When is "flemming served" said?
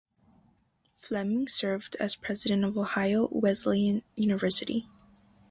0.97-1.95